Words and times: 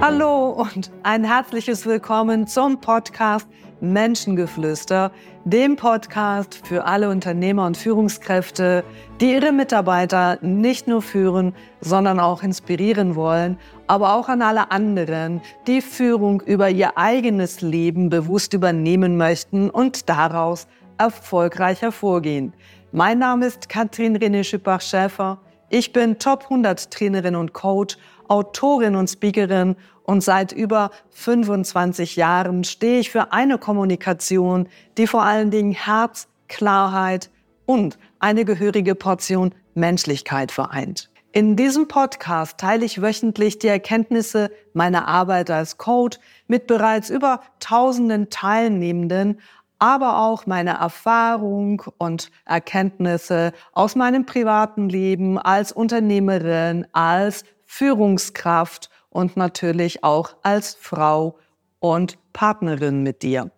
Hallo 0.00 0.50
und 0.50 0.90
ein 1.02 1.24
herzliches 1.24 1.86
Willkommen 1.86 2.46
zum 2.46 2.80
Podcast 2.80 3.48
Menschengeflüster, 3.92 5.12
dem 5.44 5.76
Podcast 5.76 6.66
für 6.66 6.84
alle 6.84 7.10
Unternehmer 7.10 7.66
und 7.66 7.76
Führungskräfte, 7.76 8.82
die 9.20 9.32
ihre 9.32 9.52
Mitarbeiter 9.52 10.38
nicht 10.40 10.88
nur 10.88 11.02
führen, 11.02 11.54
sondern 11.80 12.18
auch 12.18 12.42
inspirieren 12.42 13.14
wollen, 13.14 13.58
aber 13.86 14.14
auch 14.14 14.28
an 14.28 14.42
alle 14.42 14.70
anderen, 14.70 15.42
die 15.66 15.82
Führung 15.82 16.40
über 16.40 16.70
ihr 16.70 16.98
eigenes 16.98 17.60
Leben 17.60 18.08
bewusst 18.08 18.54
übernehmen 18.54 19.16
möchten 19.16 19.70
und 19.70 20.08
daraus 20.08 20.66
erfolgreich 20.98 21.82
hervorgehen. 21.82 22.52
Mein 22.92 23.18
Name 23.18 23.46
ist 23.46 23.68
Katrin 23.68 24.16
René 24.16 24.44
Schüppach-Schäfer. 24.44 25.40
Ich 25.68 25.92
bin 25.92 26.18
Top 26.18 26.44
100 26.44 26.90
Trainerin 26.92 27.34
und 27.34 27.52
Coach, 27.52 27.96
Autorin 28.28 28.96
und 28.96 29.08
Speakerin 29.08 29.76
und 30.02 30.22
seit 30.22 30.52
über 30.52 30.90
25 31.10 32.16
Jahren 32.16 32.64
stehe 32.64 33.00
ich 33.00 33.10
für 33.10 33.32
eine 33.32 33.58
Kommunikation, 33.58 34.68
die 34.98 35.06
vor 35.06 35.22
allen 35.22 35.50
Dingen 35.50 35.72
Herz, 35.72 36.28
Klarheit 36.48 37.30
und 37.66 37.98
eine 38.18 38.44
gehörige 38.44 38.94
Portion 38.94 39.54
Menschlichkeit 39.74 40.52
vereint. 40.52 41.10
In 41.32 41.56
diesem 41.56 41.88
Podcast 41.88 42.58
teile 42.58 42.84
ich 42.84 43.02
wöchentlich 43.02 43.58
die 43.58 43.66
Erkenntnisse 43.66 44.52
meiner 44.72 45.08
Arbeit 45.08 45.50
als 45.50 45.78
Coach 45.78 46.18
mit 46.46 46.68
bereits 46.68 47.10
über 47.10 47.40
tausenden 47.58 48.30
Teilnehmenden, 48.30 49.40
aber 49.80 50.18
auch 50.20 50.46
meine 50.46 50.78
Erfahrung 50.78 51.82
und 51.98 52.30
Erkenntnisse 52.44 53.52
aus 53.72 53.96
meinem 53.96 54.26
privaten 54.26 54.88
Leben 54.88 55.36
als 55.36 55.72
Unternehmerin, 55.72 56.86
als 56.92 57.44
Führungskraft 57.76 58.88
und 59.10 59.36
natürlich 59.36 60.04
auch 60.04 60.36
als 60.44 60.76
Frau 60.80 61.38
und 61.80 62.18
Partnerin 62.32 63.02
mit 63.02 63.22
dir. 63.22 63.50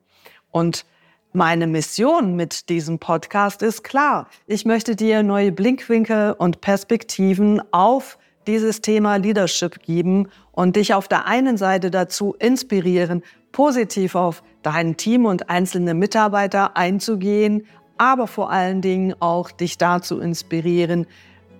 Und 0.50 0.86
meine 1.34 1.66
Mission 1.66 2.34
mit 2.34 2.70
diesem 2.70 2.98
Podcast 2.98 3.60
ist 3.60 3.84
klar. 3.84 4.26
Ich 4.46 4.64
möchte 4.64 4.96
dir 4.96 5.22
neue 5.22 5.52
Blinkwinkel 5.52 6.32
und 6.32 6.62
Perspektiven 6.62 7.60
auf 7.72 8.16
dieses 8.46 8.80
Thema 8.80 9.16
Leadership 9.16 9.82
geben 9.82 10.28
und 10.50 10.76
dich 10.76 10.94
auf 10.94 11.08
der 11.08 11.26
einen 11.26 11.58
Seite 11.58 11.90
dazu 11.90 12.34
inspirieren, 12.38 13.22
positiv 13.52 14.14
auf 14.14 14.42
dein 14.62 14.96
Team 14.96 15.26
und 15.26 15.50
einzelne 15.50 15.92
Mitarbeiter 15.92 16.74
einzugehen, 16.74 17.66
aber 17.98 18.28
vor 18.28 18.50
allen 18.50 18.80
Dingen 18.80 19.14
auch 19.20 19.50
dich 19.50 19.76
dazu 19.76 20.20
inspirieren, 20.20 21.06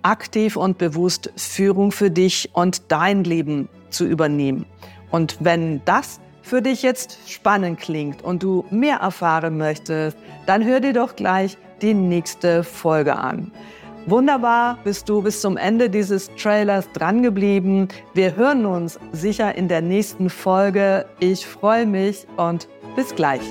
aktiv 0.07 0.55
und 0.55 0.77
bewusst 0.77 1.31
Führung 1.35 1.91
für 1.91 2.09
dich 2.09 2.49
und 2.53 2.91
dein 2.91 3.23
Leben 3.23 3.67
zu 3.89 4.05
übernehmen. 4.05 4.65
Und 5.11 5.37
wenn 5.41 5.81
das 5.85 6.19
für 6.41 6.61
dich 6.61 6.81
jetzt 6.81 7.29
spannend 7.29 7.79
klingt 7.79 8.23
und 8.23 8.41
du 8.41 8.65
mehr 8.69 8.97
erfahren 8.97 9.57
möchtest, 9.57 10.17
dann 10.45 10.63
hör 10.63 10.79
dir 10.79 10.93
doch 10.93 11.15
gleich 11.15 11.57
die 11.81 11.93
nächste 11.93 12.63
Folge 12.63 13.17
an. 13.17 13.51
Wunderbar, 14.05 14.77
bist 14.85 15.09
du 15.09 15.21
bis 15.21 15.41
zum 15.41 15.57
Ende 15.57 15.89
dieses 15.89 16.33
Trailers 16.35 16.89
drangeblieben. 16.93 17.89
Wir 18.13 18.37
hören 18.37 18.65
uns 18.65 18.97
sicher 19.11 19.55
in 19.55 19.67
der 19.67 19.81
nächsten 19.81 20.29
Folge. 20.29 21.05
Ich 21.19 21.45
freue 21.45 21.85
mich 21.85 22.25
und 22.37 22.69
bis 22.95 23.13
gleich. 23.13 23.41